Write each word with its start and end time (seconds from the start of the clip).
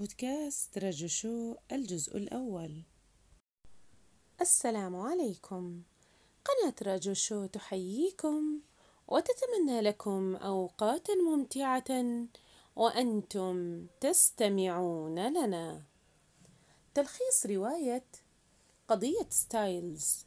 بودكاست 0.00 0.78
رجو 0.78 1.06
شو 1.06 1.56
الجزء 1.72 2.16
الأول. 2.16 2.82
السلام 4.40 4.96
عليكم. 4.96 5.82
قناة 6.44 6.74
رجو 6.94 7.14
شو 7.14 7.46
تحييكم 7.46 8.60
وتتمنى 9.08 9.80
لكم 9.80 10.36
أوقات 10.36 11.10
ممتعة 11.10 12.26
وأنتم 12.76 13.86
تستمعون 14.00 15.28
لنا. 15.28 15.82
تلخيص 16.94 17.46
رواية 17.46 18.04
قضية 18.88 19.26
ستايلز. 19.30 20.26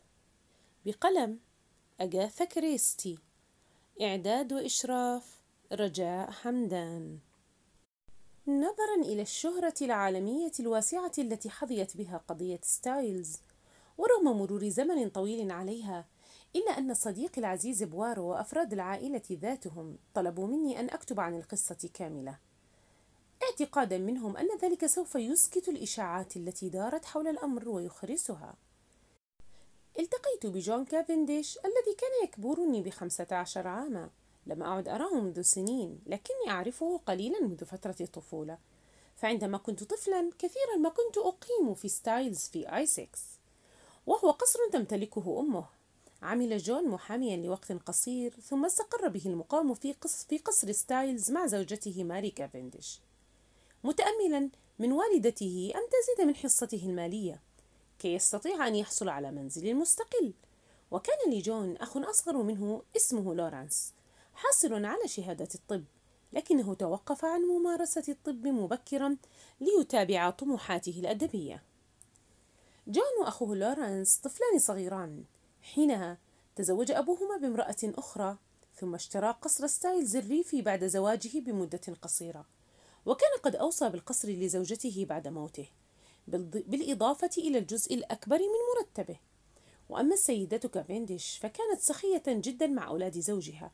بقلم 0.86 1.40
أجاثا 2.00 2.46
كريستي. 2.46 3.18
إعداد 4.02 4.54
وإشراف 4.54 5.42
رجاء 5.72 6.32
حمدان. 6.32 7.20
نظرا 8.48 8.96
إلى 8.96 9.22
الشهرة 9.22 9.74
العالمية 9.82 10.52
الواسعة 10.60 11.12
التي 11.18 11.50
حظيت 11.50 11.98
بها 11.98 12.22
قضية 12.28 12.60
ستايلز. 12.64 13.38
ورغم 13.98 14.40
مرور 14.40 14.70
زمن 14.70 15.10
طويل 15.10 15.52
عليها 15.52 16.06
إلا 16.56 16.78
أن 16.78 16.94
صديقي 16.94 17.42
العزيز 17.42 17.84
بوارو 17.84 18.26
وأفراد 18.26 18.74
العائلة 18.74 19.22
ذاتهم 19.32 19.98
طلبوا 20.14 20.48
مني 20.48 20.80
أن 20.80 20.90
أكتب 20.90 21.20
عن 21.20 21.38
القصة 21.38 21.90
كاملة. 21.94 22.38
اعتقادا 23.44 23.98
منهم 23.98 24.38
أن 24.38 24.48
ذلك 24.62 24.86
سوف 24.86 25.16
يسكت 25.16 25.70
الإشاعات 25.70 26.38
التي 26.38 26.70
دارت 26.70 27.06
حول 27.06 27.28
الأمر 27.28 27.70
ويخرسها. 27.70 28.56
التقيت 30.00 30.46
بجون 30.46 30.86
كافنديش 30.86 31.58
الذي 31.58 31.96
كان 31.98 32.24
يكبرني 32.24 32.82
بخمسة 32.82 33.28
عشر 33.32 33.68
عاما. 33.68 34.10
لم 34.48 34.64
أعد 34.64 34.88
أراه 34.88 35.14
منذ 35.14 35.42
سنين 35.42 36.00
لكني 36.06 36.50
أعرفه 36.50 37.02
قليلا 37.06 37.42
منذ 37.42 37.66
فترة 37.66 37.96
الطفولة. 38.02 38.58
فعندما 39.16 39.58
كنت 39.58 39.84
طفلا 39.84 40.30
كثيرا 40.40 40.76
ما 40.80 40.90
كنت 40.90 41.18
أقيم 41.18 41.74
في 41.74 41.90
ستايلز 41.90 42.40
في 42.40 42.76
إيسكس 42.76 43.22
وهو 44.08 44.32
قصر 44.32 44.60
تمتلكه 44.72 45.40
أمه. 45.40 45.66
عمل 46.22 46.58
جون 46.58 46.88
محاميا 46.88 47.38
لوقت 47.38 47.72
قصير 47.72 48.34
ثم 48.50 48.66
استقر 48.66 49.08
به 49.08 49.22
المقام 49.26 49.74
في 49.74 49.94
قصر, 49.94 50.28
في 50.30 50.38
قصر 50.38 50.72
ستايلز 50.72 51.32
مع 51.32 51.48
زوجته 51.48 52.04
ماري 52.04 52.32
كافنديش. 52.32 53.00
متأملا 53.84 54.50
من 54.80 54.92
والدته 54.92 55.74
أن 55.76 55.82
تزيد 55.82 56.28
من 56.28 56.36
حصته 56.36 56.86
المالية 56.86 57.42
كي 58.00 58.14
يستطيع 58.14 58.68
أن 58.68 58.76
يحصل 58.76 59.10
على 59.10 59.32
منزل 59.32 59.76
مستقل. 59.76 60.34
وكان 60.92 61.32
لجون 61.34 61.78
أخ 61.78 61.98
أصغر 61.98 62.38
منه 62.38 62.82
اسمه 62.96 63.36
لورانس. 63.36 63.94
حاصل 64.34 64.86
على 64.86 65.08
شهادة 65.08 65.50
الطب 65.56 65.84
لكنه 66.34 66.74
توقف 66.74 67.26
عن 67.26 67.42
ممارسة 67.42 68.04
الطب 68.10 68.48
مبكرا 68.48 69.18
ليتابع 69.62 70.30
طموحاته 70.30 71.00
الأدبية. 71.00 71.64
جون 72.88 73.04
وأخوه 73.22 73.56
لورانس 73.56 74.18
طفلان 74.18 74.60
صغيران. 74.60 75.24
حينها 75.62 76.18
تزوج 76.56 76.92
أبوهما 76.92 77.38
بامرأة 77.38 77.76
أخرى 77.84 78.38
ثم 78.76 78.96
اشترى 78.96 79.36
قصر 79.42 79.68
ستايلز 79.68 80.16
الريفي 80.16 80.62
بعد 80.62 80.88
زواجه 80.88 81.40
بمدة 81.40 81.82
قصيرة. 82.02 82.46
وكان 83.06 83.30
قد 83.44 83.56
أوصى 83.56 83.90
بالقصر 83.90 84.30
لزوجته 84.30 85.06
بعد 85.10 85.28
موته 85.28 85.68
بالإضافة 86.28 87.32
إلى 87.38 87.58
الجزء 87.58 87.96
الأكبر 87.96 88.38
من 88.38 88.78
مرتبه. 88.78 89.20
وأما 89.90 90.14
السيدة 90.14 90.58
كافنديش 90.58 91.38
فكانت 91.38 91.80
سخية 91.80 92.24
جدا 92.28 92.68
مع 92.68 92.88
أولاد 92.88 93.20
زوجها 93.20 93.72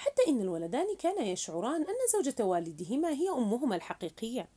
حتى 0.00 0.22
إن 0.28 0.40
الولدان 0.40 0.96
كانا 0.96 1.22
يشعران 1.22 1.82
أن 1.82 1.94
زوجة 2.12 2.44
والدهما 2.44 3.10
هي 3.10 3.28
أمهما 3.28 3.76
الحقيقية. 3.76 4.48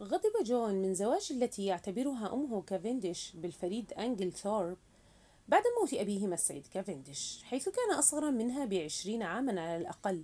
غضب 0.00 0.32
جون 0.42 0.74
من 0.74 0.94
زواج 0.94 1.28
التي 1.30 1.64
يعتبرها 1.66 2.32
أمه 2.32 2.62
كافنديش 2.62 3.32
بالفريد 3.34 3.92
أنجل 3.92 4.32
ثورب 4.32 4.76
بعد 5.48 5.62
موت 5.80 5.94
أبيهما 5.94 6.34
السيد 6.34 6.66
كافنديش 6.66 7.42
حيث 7.44 7.68
كان 7.68 7.98
أصغر 7.98 8.30
منها 8.30 8.64
بعشرين 8.64 9.22
عاما 9.22 9.60
على 9.60 9.76
الأقل. 9.76 10.22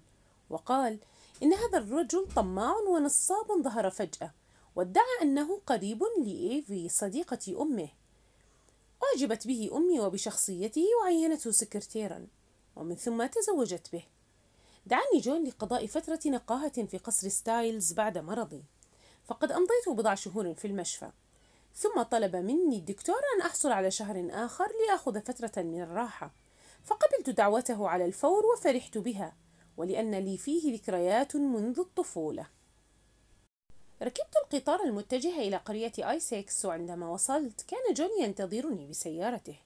وقال 0.51 0.99
إن 1.43 1.53
هذا 1.53 1.79
الرجل 1.79 2.27
طماع 2.37 2.77
ونصاب 2.77 3.63
ظهر 3.63 3.91
فجأة 3.91 4.33
وادعى 4.77 5.23
أنه 5.23 5.61
قريب 5.67 6.03
لإيفي 6.19 6.89
صديقة 6.89 7.63
أمه. 7.63 7.89
أعجبت 9.05 9.47
به 9.47 9.71
أمي 9.73 10.01
وبشخصيته 10.01 10.85
وعينته 11.03 11.51
سكرتيرا. 11.51 12.27
ومن 12.77 12.95
ثم 12.95 13.27
تزوجت 13.27 13.93
به. 13.93 14.03
دعاني 14.87 15.21
جون 15.21 15.45
لقضاء 15.45 15.87
فترة 15.87 16.21
نقاهة 16.27 16.85
في 16.87 16.99
قصر 16.99 17.29
ستايلز 17.29 17.93
بعد 17.93 18.19
مرضي. 18.19 18.65
فقد 19.25 19.53
أمضيت 19.53 19.89
بضع 19.89 20.15
شهور 20.15 20.55
في 20.55 20.67
المشفى. 20.67 21.11
ثم 21.75 22.03
طلب 22.03 22.37
مني 22.37 22.77
الدكتور 22.77 23.21
أن 23.37 23.43
أحصل 23.47 23.73
على 23.73 23.91
شهر 23.91 24.29
آخر 24.31 24.69
لآخذ 24.89 25.21
فترة 25.21 25.63
من 25.63 25.83
الراحة. 25.83 26.31
فقبلت 26.85 27.31
دعوته 27.31 27.89
على 27.89 28.05
الفور 28.05 28.47
وفرحت 28.47 28.99
بها 28.99 29.37
ولأن 29.77 30.15
لي 30.15 30.37
فيه 30.37 30.75
ذكريات 30.75 31.37
منذ 31.37 31.79
الطفولة. 31.79 32.47
ركبت 34.03 34.35
القطار 34.45 34.85
المتجه 34.85 35.39
إلى 35.39 35.57
قرية 35.57 35.93
إيسكس 35.99 36.65
وعندما 36.65 37.09
وصلت 37.09 37.63
كان 37.63 37.95
جون 37.95 38.11
ينتظرني 38.21 38.87
بسيارته. 38.87 39.57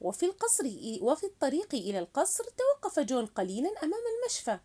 وفي 0.00 0.26
القصر 0.26 0.64
وفي 1.00 1.26
الطريق 1.26 1.74
إلى 1.74 1.98
القصر 1.98 2.44
توقف 2.44 3.00
جون 3.00 3.26
قليلا 3.26 3.68
أمام 3.82 4.00
المشفى 4.20 4.58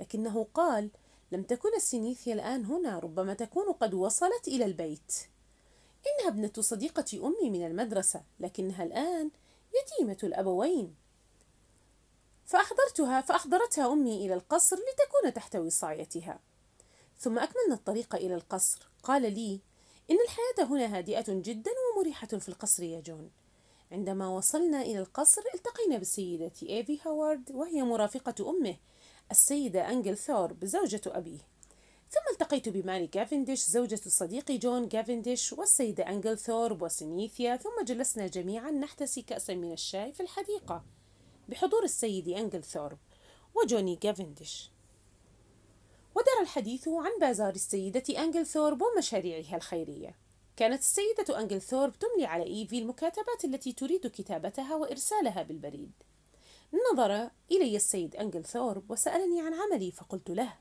لكنه 0.00 0.46
قال 0.54 0.90
لم 1.32 1.42
تكن 1.42 1.74
سينيثيا 1.76 2.34
الآن 2.34 2.64
هنا 2.64 2.98
ربما 2.98 3.34
تكون 3.34 3.72
قد 3.72 3.94
وصلت 3.94 4.48
إلى 4.48 4.64
البيت. 4.64 5.12
إنها 6.06 6.28
ابنة 6.28 6.52
صديقة 6.58 7.26
أمي 7.26 7.50
من 7.50 7.66
المدرسة 7.66 8.22
لكنها 8.40 8.84
الآن 8.84 9.30
يتيمة 9.74 10.18
الأبوين. 10.22 10.94
فأحضرتها 12.46 13.20
فأحضرتها 13.20 13.92
أمي 13.92 14.26
إلى 14.26 14.34
القصر 14.34 14.76
لتكون 14.76 15.34
تحت 15.34 15.56
وصايتها. 15.56 16.40
ثم 17.18 17.38
أكملنا 17.38 17.74
الطريق 17.74 18.14
إلى 18.14 18.34
القصر. 18.34 18.88
قال 19.02 19.22
لي 19.22 19.60
إن 20.10 20.16
الحياة 20.24 20.68
هنا 20.68 20.98
هادئة 20.98 21.24
جدا 21.28 21.70
ومريحة 21.96 22.26
في 22.26 22.48
القصر 22.48 22.82
يا 22.82 23.00
جون. 23.00 23.30
عندما 23.94 24.28
وصلنا 24.28 24.82
إلى 24.82 24.98
القصر 24.98 25.42
التقينا 25.54 25.98
بالسيدة 25.98 26.52
إيفي 26.62 26.98
هاورد 27.06 27.50
وهي 27.50 27.82
مرافقة 27.82 28.50
أمه 28.50 28.76
السيدة 29.30 29.90
أنجل 29.90 30.16
ثورب 30.16 30.64
زوجة 30.64 31.00
أبيه. 31.06 31.38
ثم 32.10 32.32
التقيت 32.32 32.68
بماري 32.68 33.06
كافنديش 33.06 33.64
زوجة 33.64 34.00
الصديق 34.06 34.52
جون 34.52 34.88
كافنديش 34.88 35.52
والسيدة 35.52 36.08
أنجل 36.08 36.38
ثورب 36.38 36.82
وسينيثيا 36.82 37.56
ثم 37.56 37.84
جلسنا 37.84 38.26
جميعا 38.26 38.70
نحتسي 38.70 39.22
كأسا 39.22 39.54
من 39.54 39.72
الشاي 39.72 40.12
في 40.12 40.22
الحديقة 40.22 40.84
بحضور 41.48 41.84
السيد 41.84 42.28
أنجل 42.28 42.64
ثورب 42.64 42.98
وجوني 43.54 43.98
جافنديش 44.02 44.70
ودار 46.14 46.42
الحديث 46.42 46.88
عن 46.88 47.18
بازار 47.20 47.54
السيدة 47.54 48.22
أنجل 48.22 48.46
ثورب 48.46 48.82
ومشاريعها 48.82 49.56
الخيرية. 49.56 50.23
كانت 50.56 50.80
السيدة 50.80 51.40
أنجل 51.40 51.60
ثورب 51.60 51.92
تملي 51.98 52.26
على 52.26 52.44
إيفي 52.46 52.78
المكاتبات 52.78 53.44
التي 53.44 53.72
تريد 53.72 54.06
كتابتها 54.06 54.76
وإرسالها 54.76 55.42
بالبريد. 55.42 55.92
نظر 56.92 57.30
إلي 57.50 57.76
السيد 57.76 58.16
أنجل 58.16 58.44
ثورب 58.44 58.90
وسألني 58.90 59.40
عن 59.40 59.54
عملي 59.54 59.90
فقلت 59.90 60.30
له 60.30 60.54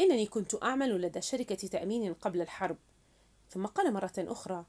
إنني 0.00 0.26
كنت 0.26 0.62
أعمل 0.62 1.02
لدى 1.02 1.20
شركة 1.20 1.54
تأمين 1.54 2.14
قبل 2.14 2.40
الحرب. 2.40 2.76
ثم 3.50 3.66
قال 3.66 3.92
مرة 3.92 4.12
أخرى 4.18 4.64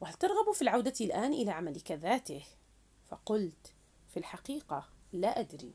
وهل 0.00 0.14
ترغب 0.14 0.52
في 0.52 0.62
العودة 0.62 0.94
الآن 1.00 1.32
إلى 1.32 1.50
عملك 1.50 1.92
ذاته؟ 1.92 2.42
فقلت 3.08 3.72
في 4.08 4.16
الحقيقة 4.16 4.88
لا 5.12 5.40
أدري. 5.40 5.72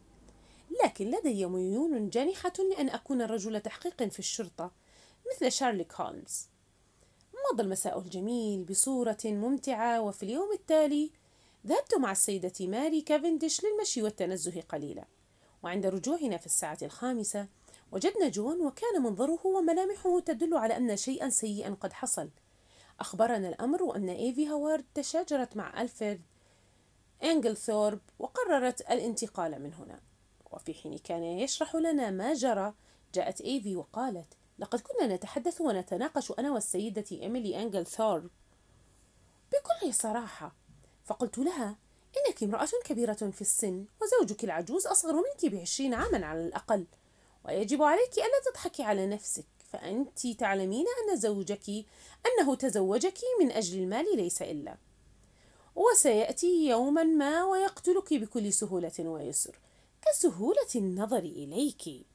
لكن 0.83 1.11
لدي 1.11 1.45
ميول 1.45 2.09
جانحة 2.09 2.53
لأن 2.69 2.89
أكون 2.89 3.21
رجل 3.21 3.61
تحقيق 3.61 4.03
في 4.03 4.19
الشرطة 4.19 4.71
مثل 5.35 5.51
شارلوك 5.51 5.93
هولمز. 5.93 6.47
مضى 7.53 7.63
المساء 7.63 7.99
الجميل 7.99 8.63
بصورة 8.63 9.17
ممتعة 9.25 10.01
وفي 10.01 10.23
اليوم 10.23 10.51
التالي 10.51 11.11
ذهبت 11.67 11.95
مع 11.95 12.11
السيدة 12.11 12.53
ماري 12.67 13.01
كافنديش 13.01 13.61
للمشي 13.63 14.03
والتنزه 14.03 14.61
قليلا. 14.61 15.05
وعند 15.63 15.85
رجوعنا 15.85 16.37
في 16.37 16.45
الساعة 16.45 16.77
الخامسة 16.81 17.47
وجدنا 17.91 18.29
جون 18.29 18.61
وكان 18.61 19.01
منظره 19.01 19.47
وملامحه 19.47 20.19
تدل 20.19 20.57
على 20.57 20.77
أن 20.77 20.97
شيئا 20.97 21.29
سيئا 21.29 21.77
قد 21.81 21.93
حصل. 21.93 22.29
أخبرنا 22.99 23.49
الأمر 23.49 23.95
أن 23.95 24.09
إيفي 24.09 24.49
هوارد 24.49 24.85
تشاجرت 24.93 25.57
مع 25.57 25.81
ألفريد 25.81 26.21
إنجلثورب 27.23 27.99
وقررت 28.19 28.81
الانتقال 28.81 29.61
من 29.61 29.73
هنا. 29.73 29.99
وفي 30.51 30.73
حين 30.73 30.97
كان 30.97 31.23
يشرح 31.23 31.75
لنا 31.75 32.11
ما 32.11 32.33
جرى 32.33 32.73
جاءت 33.13 33.41
إيفي 33.41 33.75
وقالت 33.75 34.33
لقد 34.59 34.79
كنا 34.79 35.15
نتحدث 35.15 35.61
ونتناقش 35.61 36.31
أنا 36.31 36.51
والسيدة 36.51 37.05
إيميلي 37.11 37.61
أنجل 37.61 37.85
ثورب. 37.85 38.29
بكل 39.51 39.93
صراحة 39.93 40.55
فقلت 41.05 41.37
لها 41.37 41.77
إنك 42.17 42.43
امرأة 42.43 42.67
كبيرة 42.85 43.13
في 43.13 43.41
السن 43.41 43.85
وزوجك 44.01 44.43
العجوز 44.43 44.87
أصغر 44.87 45.13
منك 45.13 45.53
بعشرين 45.53 45.93
عاما 45.93 46.25
على 46.25 46.45
الأقل. 46.45 46.85
ويجب 47.45 47.81
عليك 47.81 48.13
ألا 48.13 48.51
تضحكي 48.51 48.83
على 48.83 49.07
نفسك 49.07 49.45
فأنت 49.71 50.27
تعلمين 50.27 50.85
أن 51.09 51.17
زوجك 51.17 51.69
أنه 52.25 52.55
تزوجك 52.55 53.17
من 53.41 53.51
أجل 53.51 53.79
المال 53.79 54.05
ليس 54.15 54.41
إلا. 54.41 54.77
وسيأتي 55.75 56.67
يوما 56.67 57.03
ما 57.03 57.45
ويقتلك 57.45 58.13
بكل 58.13 58.53
سهولة 58.53 58.93
ويسر 58.99 59.59
كسهولة 60.01 60.69
النظر 60.75 61.19
إليك. 61.19 62.05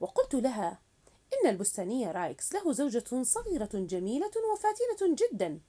وقلت 0.00 0.34
لها 0.34 0.85
إن 1.32 1.50
البستاني 1.50 2.10
رايكس 2.10 2.52
له 2.52 2.72
زوجة 2.72 3.22
صغيرة 3.22 3.70
جميلة 3.74 4.30
وفاتنة 4.52 5.14
جدا. 5.14 5.60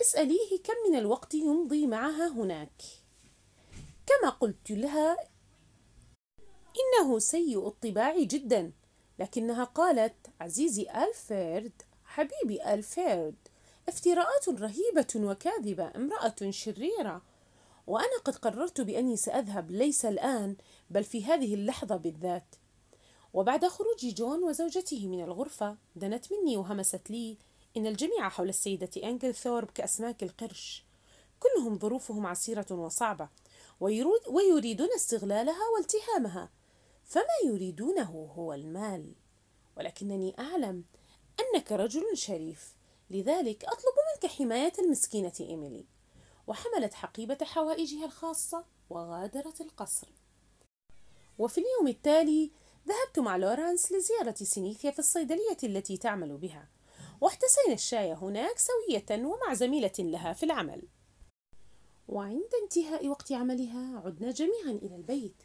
اسأليه 0.00 0.62
كم 0.64 0.74
من 0.90 0.98
الوقت 0.98 1.34
يمضي 1.34 1.86
معها 1.86 2.28
هناك. 2.28 2.82
كما 4.06 4.30
قلت 4.30 4.70
لها 4.70 5.16
إنه 6.76 7.18
سيء 7.18 7.68
الطباع 7.68 8.18
جدا. 8.18 8.72
لكنها 9.18 9.64
قالت 9.64 10.26
عزيزي 10.40 10.86
ألفرد 10.90 11.82
حبيبي 12.04 12.74
ألفرد 12.74 13.34
افتراءات 13.88 14.48
رهيبة 14.48 15.06
وكاذبة 15.16 15.92
امرأة 15.96 16.50
شريرة. 16.50 17.22
وأنا 17.86 18.18
قد 18.24 18.36
قررت 18.36 18.80
بأني 18.80 19.16
سأذهب 19.16 19.70
ليس 19.70 20.04
الآن 20.04 20.56
بل 20.90 21.04
في 21.04 21.24
هذه 21.24 21.54
اللحظة 21.54 21.96
بالذات. 21.96 22.54
وبعد 23.34 23.66
خروج 23.66 24.14
جون 24.14 24.44
وزوجته 24.44 25.08
من 25.08 25.24
الغرفة 25.24 25.76
دنت 25.96 26.32
مني 26.32 26.56
وهمست 26.56 27.10
لي 27.10 27.38
إن 27.76 27.86
الجميع 27.86 28.28
حول 28.28 28.48
السيدة 28.48 28.90
أنجل 29.04 29.34
ثورب 29.34 29.70
كأسماك 29.70 30.22
القرش. 30.22 30.84
كلهم 31.40 31.78
ظروفهم 31.78 32.26
عسيرة 32.26 32.66
وصعبة 32.70 33.28
ويريدون 34.28 34.88
استغلالها 34.96 35.68
والتهامها. 35.76 36.50
فما 37.04 37.24
يريدونه 37.46 38.32
هو 38.36 38.52
المال. 38.52 39.12
ولكنني 39.76 40.34
أعلم 40.38 40.84
أنك 41.40 41.72
رجل 41.72 42.16
شريف 42.16 42.76
لذلك 43.10 43.64
أطلب 43.64 43.94
منك 44.14 44.32
حماية 44.32 44.72
المسكينة 44.78 45.32
إيميلي. 45.40 45.86
وحملت 46.46 46.94
حقيبة 46.94 47.38
حوائجها 47.42 48.04
الخاصة 48.04 48.64
وغادرت 48.90 49.60
القصر. 49.60 50.08
وفي 51.38 51.58
اليوم 51.58 51.88
التالي 51.88 52.50
ذهبت 52.88 53.18
مع 53.18 53.36
لورانس 53.36 53.92
لزيارة 53.92 54.34
سينيثيا 54.34 54.90
في 54.90 54.98
الصيدلية 54.98 55.56
التي 55.64 55.96
تعمل 55.96 56.36
بها 56.36 56.68
واحتسينا 57.20 57.74
الشاي 57.74 58.12
هناك 58.12 58.58
سوية 58.58 59.24
ومع 59.24 59.54
زميلة 59.54 59.92
لها 59.98 60.32
في 60.32 60.42
العمل. 60.42 60.82
وعند 62.08 62.50
انتهاء 62.62 63.08
وقت 63.08 63.32
عملها 63.32 63.98
عدنا 63.98 64.30
جميعا 64.30 64.70
إلى 64.70 64.96
البيت. 64.96 65.42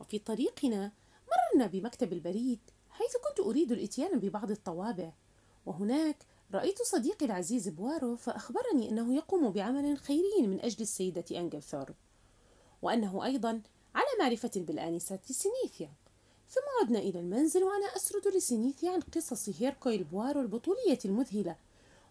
وفي 0.00 0.18
طريقنا 0.18 0.92
مررنا 1.30 1.66
بمكتب 1.66 2.12
البريد 2.12 2.60
حيث 2.90 3.16
كنت 3.28 3.46
أريد 3.46 3.72
الإتيان 3.72 4.20
ببعض 4.20 4.50
الطوابع. 4.50 5.12
وهناك 5.66 6.16
رأيت 6.54 6.82
صديقي 6.82 7.26
العزيز 7.26 7.68
بوارو 7.68 8.16
فأخبرني 8.16 8.90
أنه 8.90 9.14
يقوم 9.14 9.50
بعمل 9.50 9.98
خيري 9.98 10.46
من 10.46 10.60
أجل 10.60 10.82
السيدة 10.82 11.24
أنجل 11.32 11.62
ثورب 11.62 11.94
وأنه 12.82 13.24
أيضا 13.24 13.62
على 13.94 14.06
معرفة 14.20 14.50
بالآنسة 14.56 15.20
سينيثيا. 15.24 15.92
ثم 16.48 16.60
عدنا 16.82 16.98
إلى 16.98 17.20
المنزل 17.20 17.62
وأنا 17.64 17.86
أسرد 17.86 18.28
لسينيثيا 18.28 18.90
عن 18.90 19.00
قصص 19.00 19.48
هيركويل 19.48 20.04
بوارو 20.04 20.40
البطولية 20.40 20.98
المذهلة 21.04 21.56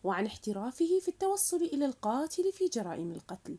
وعن 0.04 0.26
احترافه 0.26 1.00
في 1.02 1.08
التوصل 1.08 1.58
إلى 1.58 1.86
القاتل 1.86 2.52
في 2.52 2.68
جرائم 2.68 3.12
القتل. 3.12 3.58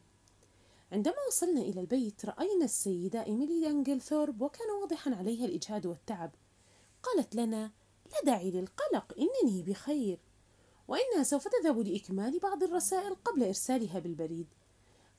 عندما 0.93 1.15
وصلنا 1.29 1.61
إلى 1.61 1.81
البيت 1.81 2.25
رأينا 2.25 2.65
السيدة 2.65 3.27
إيميلي 3.27 3.67
أنجل 3.67 4.01
ثورب 4.01 4.43
وكان 4.43 4.71
واضحا 4.81 5.15
عليها 5.15 5.45
الإجهاد 5.45 5.87
والتعب. 5.87 6.35
قالت 7.03 7.35
لنا 7.35 7.73
لا 8.13 8.21
داعي 8.25 8.51
للقلق 8.51 9.15
إنني 9.19 9.63
بخير. 9.63 10.19
وإنها 10.89 11.23
سوف 11.23 11.49
تذهب 11.49 11.79
لإكمال 11.79 12.39
بعض 12.39 12.63
الرسائل 12.63 13.15
قبل 13.15 13.45
إرسالها 13.45 13.99
بالبريد. 13.99 14.47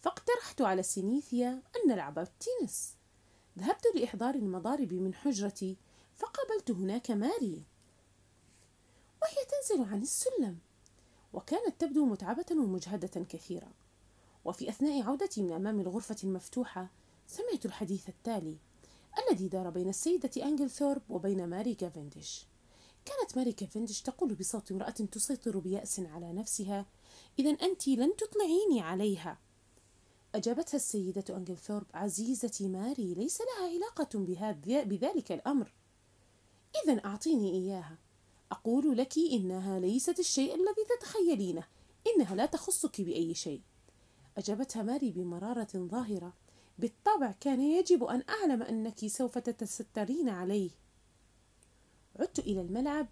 فاقترحت 0.02 0.62
على 0.62 0.84
سينيثيا 0.84 1.50
أن 1.50 1.90
نلعب 1.90 2.20
التنس 2.20 2.95
ذهبت 3.60 3.84
لإحضار 3.96 4.36
المضارب 4.36 4.94
من 4.94 5.14
حجرتي 5.14 5.78
فقابلت 6.16 6.72
هناك 6.72 7.12
ماري 7.12 7.64
وهي 9.22 9.46
تنزل 9.46 9.84
عن 9.84 10.02
السلم 10.02 10.58
وكانت 11.34 11.82
تبدو 11.82 12.06
متعبة 12.06 12.46
ومجهدة 12.52 13.24
كثيرا 13.30 13.72
وفي 14.46 14.70
أثناء 14.70 15.02
عودتي 15.02 15.44
من 15.44 15.52
أمام 15.52 15.80
الغرفة 15.80 16.16
المفتوحة 16.24 16.90
سمعت 17.28 17.66
الحديث 17.66 18.10
التالي 18.10 18.58
الذي 19.24 19.48
دار 19.48 19.70
بين 19.70 19.90
السيدة 19.90 20.44
أنجل 20.44 20.70
ثورب 20.70 21.02
وبين 21.10 21.48
ماري 21.48 21.76
كافنديش. 21.76 22.46
كانت 23.06 23.38
ماري 23.38 23.52
كافنديش 23.52 24.02
تقول 24.02 24.34
بصوت 24.34 24.72
امرأة 24.72 24.90
تسيطر 24.90 25.60
بيأس 25.60 26.00
على 26.00 26.34
نفسها 26.34 26.86
إذا 27.40 27.50
أنت 27.50 27.88
لن 27.88 28.16
تطلعيني 28.16 28.82
عليها. 28.82 29.38
أجابتها 30.36 30.76
السيدة 30.76 31.38
أنجل 31.38 31.58
ثورب 31.58 31.86
عزيزتي 31.94 32.68
ماري 32.68 33.14
ليس 33.14 33.42
لها 33.42 33.70
علاقة 33.74 34.20
بذلك 34.84 35.32
الأمر. 35.32 35.74
إذا 36.84 37.06
أعطيني 37.06 37.52
إياها. 37.52 37.98
أقول 38.52 38.98
لك 38.98 39.18
إنها 39.18 39.80
ليست 39.80 40.20
الشيء 40.20 40.56
الذي 40.56 40.86
تتخيلينه 41.00 41.68
إنها 42.08 42.36
لا 42.36 42.46
تخصك 42.46 43.02
بأي 43.02 43.34
شيء. 43.34 43.62
أجابتها 44.38 44.84
ماري 44.84 45.12
بمرارة 45.12 45.68
ظاهرة. 45.76 46.34
بالطبع 46.80 47.32
كان 47.32 47.62
يجب 47.62 48.04
أن 48.04 48.24
أعلم 48.30 48.62
أنك 48.64 49.08
سوف 49.08 49.38
تتسترين 49.38 50.30
عليه. 50.30 50.70
عدت 52.20 52.40
إلى 52.40 52.62
الملعب 52.62 53.08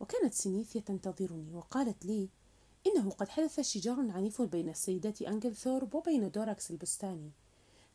وكانت 0.00 0.34
سينيثيا 0.34 0.80
تنتظرني 0.80 1.54
وقالت 1.54 2.06
لي 2.06 2.28
إنه 2.86 3.10
قد 3.10 3.28
حدث 3.28 3.60
شجار 3.60 4.10
عنيف 4.10 4.42
بين 4.42 4.68
السيدة 4.68 5.14
أنجل 5.28 5.56
ثورب 5.56 5.94
وبين 5.94 6.30
دوراكس 6.30 6.70
البستاني. 6.70 7.32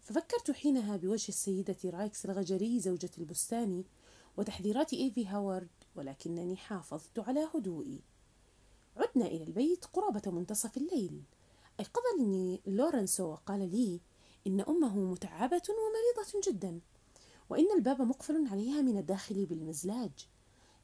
ففكرت 0.02 0.52
حينها 0.52 0.98
بوجه 0.98 1.30
السيدة 1.30 1.78
رايكس 1.86 2.26
الغجري 2.26 2.80
زوجة 2.80 3.10
البستاني 3.18 3.86
وتحذيرات 4.38 4.94
إيفي 4.94 5.28
هاورد 5.28 5.70
ولكنني 5.96 6.58
حافظت 6.58 7.20
على 7.20 7.48
هدوئي. 7.56 8.02
عدنا 8.98 9.26
إلى 9.26 9.44
البيت 9.44 9.86
قرابة 9.86 10.32
منتصف 10.32 10.78
الليل. 10.78 11.24
أيقظني 11.80 12.62
لورانس 12.68 13.31
وقال 13.32 13.60
لي 13.60 14.02
إن 14.48 14.62
أمه 14.62 14.98
متعبة 14.98 15.62
ومريضة 15.70 16.52
جدا 16.52 16.80
وإن 17.50 17.68
الباب 17.76 18.02
مقفل 18.02 18.48
عليها 18.48 18.82
من 18.82 18.98
الداخل 18.98 19.46
بالمزلاج. 19.46 20.12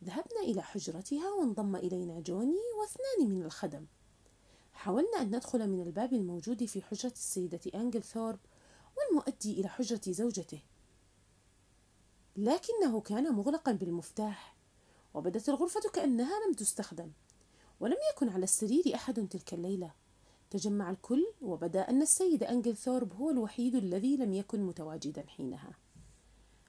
ذهبنا 0.04 0.40
إلى 0.42 0.62
حجرتها 0.62 1.32
وانضم 1.32 1.76
إلينا 1.76 2.20
جون 2.20 2.62
واثنان 2.80 3.30
من 3.30 3.46
الخدم. 3.46 3.86
حاولنا 4.76 5.22
أن 5.22 5.28
ندخل 5.28 5.70
من 5.70 5.82
الباب 5.82 6.14
الموجود 6.14 6.66
في 6.66 6.82
حجرة 6.82 7.12
السيدة 7.12 7.60
أنجل 7.76 8.04
ثورب 8.04 8.40
والمؤدي 8.98 9.60
إلى 9.60 9.68
حجرة 9.68 10.02
زوجته. 10.08 10.62
لكنه 12.38 13.02
كان 13.02 13.34
مغلقا 13.34 13.72
بالمفتاح 13.72 14.56
وبدت 15.14 15.50
الغرفة 15.50 15.90
كأنها 15.94 16.48
لم 16.48 16.54
تستخدم 16.54 17.12
ولم 17.80 17.98
يكن 18.14 18.30
على 18.30 18.44
السرير 18.44 18.96
أحد 18.96 19.28
تلك 19.28 19.54
الليلة. 19.54 19.94
تجمع 20.50 20.90
الكل 20.90 21.26
وبدأ 21.42 21.90
أن 21.90 22.02
السيد 22.02 22.44
أنجل 22.44 22.76
ثورب 22.76 23.14
هو 23.14 23.30
الوحيد 23.30 23.76
الذي 23.76 24.18
لم 24.18 24.34
يكن 24.34 24.62
متواجدا 24.62 25.26
حينها. 25.28 25.78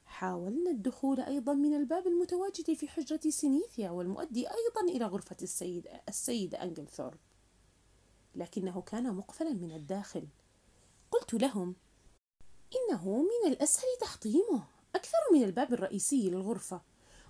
حاولنا 0.06 0.70
الدخول 0.70 1.20
أيضا 1.20 1.54
من 1.54 1.74
الباب 1.74 2.06
المتواجد 2.06 2.72
في 2.72 2.88
حجرة 2.88 3.20
سينيثيا 3.28 3.90
والمؤدي 3.90 4.46
أيضا 4.48 4.80
إلى 4.96 5.04
غرفة 5.04 5.36
السيد, 5.42 5.88
السيد 6.08 6.54
أنجل 6.54 6.86
ثورب. 6.86 7.18
لكنه 8.36 8.82
كان 8.82 9.14
مقفلا 9.14 9.52
من 9.52 9.72
الداخل. 9.72 10.28
قلت 11.10 11.34
لهم 11.34 11.74
إنه 12.76 13.22
من 13.22 13.52
الأسهل 13.52 13.88
تحطيمه 14.00 14.64
أكثر 14.94 15.18
من 15.32 15.44
الباب 15.44 15.72
الرئيسي 15.72 16.30
للغرفة 16.30 16.80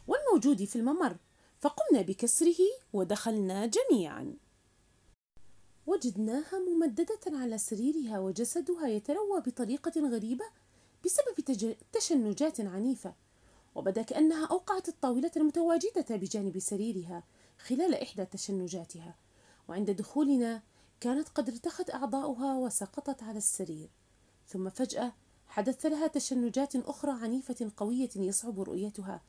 والموجود 0.07 0.65
في 0.65 0.77
الممر 0.77 1.17
فقمنا 1.61 2.03
بكسره 2.03 2.59
ودخلنا 2.93 3.67
جميعا. 3.67 4.37
وجدناها 5.87 6.59
ممددة 6.59 7.21
على 7.27 7.59
سريرها 7.59 8.19
وجسدها 8.19 8.89
يتروى 8.89 9.41
بطريقة 9.41 10.01
غريبة 10.01 10.45
بسبب 11.05 11.65
تشنجات 11.93 12.61
عنيفة 12.61 13.15
وبدأ 13.75 14.03
كأنها 14.03 14.47
أوقعت 14.47 14.89
الطاولة 14.89 15.31
المتواجدة 15.37 16.17
بجانب 16.17 16.59
سريرها 16.59 17.23
خلال 17.59 17.95
إحدى 17.95 18.25
تشنجاتها. 18.25 19.15
وعند 19.69 19.91
دخولنا 19.91 20.63
كانت 21.01 21.29
قد 21.29 21.51
ارتخت 21.51 21.91
أعضاؤها 21.91 22.55
وسقطت 22.55 23.23
على 23.23 23.39
السرير. 23.39 23.91
ثم 24.49 24.71
فجأة 24.71 25.13
حدث 25.47 25.87
لها 25.87 26.07
تشنجات 26.07 26.77
أخرى 26.77 27.13
عنيفة 27.13 27.73
قوية 27.77 28.11
يصعب 28.17 28.61
رؤيتها. 28.61 29.23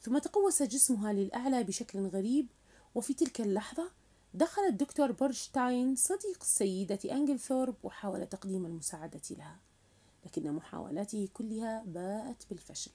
ثم 0.00 0.18
تقوس 0.18 0.62
جسمها 0.62 1.12
للأعلى 1.12 1.64
بشكل 1.64 2.06
غريب. 2.06 2.46
وفي 2.94 3.14
تلك 3.14 3.40
اللحظة 3.40 3.90
دخل 4.34 4.62
الدكتور 4.62 5.12
بورشتاين 5.12 5.96
صديق 5.96 6.38
السيدة 6.40 6.98
أنجل 7.10 7.38
ثورب 7.38 7.74
وحاول 7.82 8.26
تقديم 8.26 8.66
المساعدة 8.66 9.20
لها. 9.30 9.60
لكن 10.24 10.52
محاولاته 10.52 11.28
كلها 11.32 11.82
باءت 11.86 12.46
بالفشل. 12.50 12.90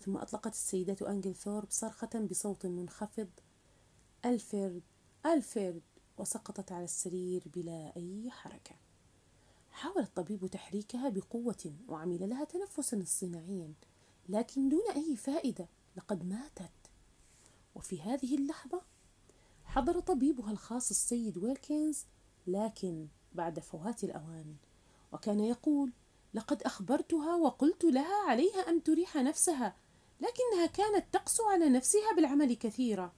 ثم 0.00 0.16
أطلقت 0.16 0.52
السيدة 0.52 1.10
أنجلثورب 1.10 1.70
صرخة 1.70 2.26
بصوت 2.30 2.66
منخفض. 2.66 3.28
ألفرد 4.24 4.82
ألفرد. 5.26 5.82
وسقطت 6.18 6.72
على 6.72 6.84
السرير 6.84 7.42
بلا 7.54 7.92
أي 7.96 8.30
حركة. 8.30 8.74
حاول 9.70 10.02
الطبيب 10.02 10.46
تحريكها 10.46 11.08
بقوة 11.08 11.74
وعمل 11.88 12.28
لها 12.28 12.44
تنفسا 12.44 13.02
اصطناعيا 13.02 13.74
لكن 14.28 14.68
دون 14.68 14.90
أي 14.94 15.16
فائدة. 15.16 15.68
لقد 15.96 16.24
ماتت. 16.24 16.70
وفي 17.74 18.02
هذه 18.02 18.34
اللحظة 18.34 18.82
حضر 19.64 20.00
طبيبها 20.00 20.50
الخاص 20.50 20.90
السيد 20.90 21.38
ويلكنز 21.38 22.06
لكن 22.46 23.08
بعد 23.32 23.60
فوات 23.60 24.04
الأوان 24.04 24.56
وكان 25.12 25.40
يقول 25.40 25.92
لقد 26.34 26.62
أخبرتها 26.62 27.36
وقلت 27.36 27.84
لها 27.84 28.30
عليها 28.30 28.68
أن 28.68 28.82
تريح 28.82 29.16
نفسها 29.16 29.76
لكنها 30.20 30.66
كانت 30.66 31.14
تقسو 31.14 31.48
على 31.48 31.68
نفسها 31.68 32.14
بالعمل 32.16 32.54
كثيرا. 32.54 33.12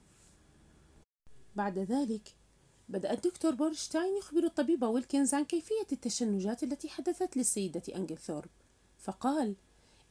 بعد 1.55 1.79
ذلك 1.79 2.35
بدأ 2.89 3.13
الدكتور 3.13 3.55
بورشتاين 3.55 4.17
يخبر 4.17 4.43
الطبيب 4.43 4.83
ويلكنز 4.83 5.33
عن 5.33 5.45
كيفية 5.45 5.87
التشنجات 5.91 6.63
التي 6.63 6.89
حدثت 6.89 7.37
للسيدة 7.37 7.81
أنجلثورب. 7.95 8.49
فقال 8.97 9.55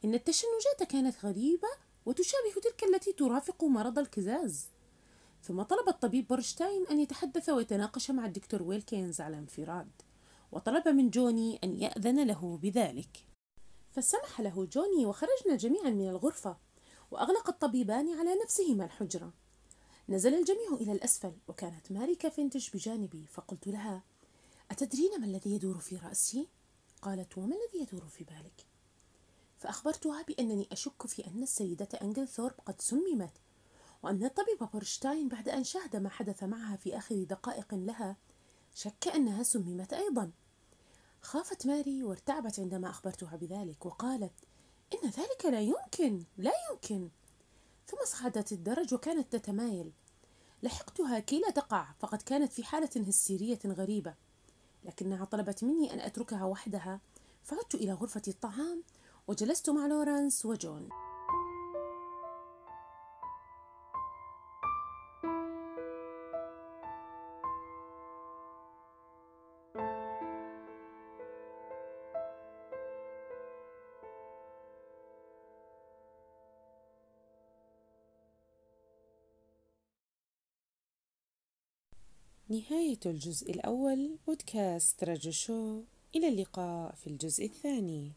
إن 0.05 0.13
التشنجات 0.13 0.83
كانت 0.89 1.25
غريبة 1.25 1.67
وتشابه 2.05 2.53
تلك 2.63 2.83
التي 2.83 3.13
ترافق 3.13 3.63
مرض 3.63 3.99
الكزاز. 3.99 4.65
ثم 5.43 5.61
طلب 5.61 5.87
الطبيب 5.87 6.27
بورشتاين 6.27 6.87
أن 6.87 6.99
يتحدث 6.99 7.49
ويتناقش 7.49 8.11
مع 8.11 8.25
الدكتور 8.25 8.63
ويلكنز 8.63 9.21
على 9.21 9.37
انفراد 9.37 9.91
وطلب 10.51 10.87
من 10.87 11.09
جوني 11.09 11.59
أن 11.63 11.75
يأذن 11.75 12.27
له 12.27 12.59
بذلك. 12.63 13.25
فسمح 13.91 14.41
له 14.41 14.65
جوني 14.65 15.05
وخرجنا 15.05 15.55
جميعا 15.55 15.89
من 15.89 16.09
الغرفة 16.09 16.57
وأغلق 17.11 17.49
الطبيبان 17.49 18.19
على 18.19 18.35
نفسهما 18.43 18.85
الحجرة. 18.85 19.33
نزل 20.09 20.33
الجميع 20.33 20.73
إلى 20.73 20.91
الأسفل 20.91 21.33
وكانت 21.47 21.91
ماري 21.91 22.15
كافنتش 22.15 22.69
بجانبي 22.69 23.25
فقلت 23.27 23.67
لها 23.67 24.03
أتدرين 24.71 25.19
ما 25.19 25.25
الذي 25.25 25.51
يدور 25.51 25.79
في 25.79 25.97
رأسي؟ 25.97 26.47
قالت 27.01 27.37
وما 27.37 27.55
الذي 27.55 27.83
يدور 27.83 28.07
في 28.07 28.23
بالك؟ 28.23 28.65
فأخبرتها 29.57 30.21
بأنني 30.21 30.67
أشك 30.71 31.07
في 31.07 31.27
أن 31.27 31.43
السيدة 31.43 31.89
أنجلثورب 32.01 32.53
قد 32.65 32.81
سممت 32.81 33.33
وأن 34.03 34.23
الطبيب 34.25 34.69
بورشتاين 34.73 35.27
بعد 35.27 35.49
أن 35.49 35.63
شاهد 35.63 35.95
ما 35.95 36.09
حدث 36.09 36.43
معها 36.43 36.75
في 36.75 36.97
آخر 36.97 37.23
دقائق 37.23 37.73
لها 37.73 38.17
شك 38.75 39.07
أنها 39.07 39.43
سممت 39.43 39.93
أيضا 39.93 40.31
خافت 41.21 41.67
ماري 41.67 42.03
وارتعبت 42.03 42.59
عندما 42.59 42.89
أخبرتها 42.89 43.35
بذلك 43.35 43.85
وقالت 43.85 44.33
إن 44.93 45.09
ذلك 45.09 45.45
لا 45.45 45.61
يمكن 45.61 46.23
لا 46.37 46.51
يمكن 46.71 47.09
ثم 47.87 47.97
صعدت 48.05 48.51
الدرج 48.51 48.93
وكانت 48.93 49.35
تتمايل. 49.35 49.91
لحقتها 50.63 51.19
كي 51.19 51.39
لا 51.39 51.49
تقع 51.49 51.87
فقد 51.99 52.21
كانت 52.21 52.53
في 52.53 52.63
حالة 52.63 52.89
هستيرية 53.07 53.59
غريبة. 53.65 54.13
لكنها 54.83 55.25
طلبت 55.25 55.63
مني 55.63 55.93
أن 55.93 55.99
أتركها 55.99 56.45
وحدها. 56.45 57.01
فعدت 57.43 57.75
إلى 57.75 57.93
غرفة 57.93 58.21
الطعام 58.27 58.83
وجلست 59.27 59.69
مع 59.69 59.87
لورانس 59.87 60.45
وجون. 60.45 60.89
نهاية 82.49 82.99
الجزء 83.05 83.51
الأول 83.51 84.17
بودكاست 84.27 85.03
رجو 85.03 85.31
شو. 85.31 85.81
إلى 86.15 86.27
اللقاء 86.27 86.95
في 86.95 87.07
الجزء 87.07 87.45
الثاني. 87.45 88.11